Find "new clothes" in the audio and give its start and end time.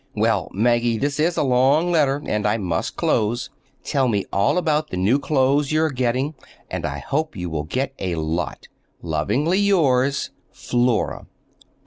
4.97-5.71